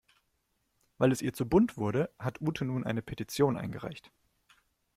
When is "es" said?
1.11-1.21